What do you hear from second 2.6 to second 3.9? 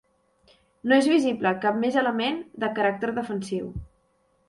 de caràcter defensiu.